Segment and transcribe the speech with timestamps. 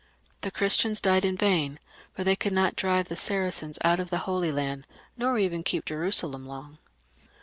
[0.41, 1.79] The Christians died in vain,
[2.15, 5.85] for they could not drive the Saracens out of the Holy Land, nor even keep
[5.85, 6.79] Jerusalem long.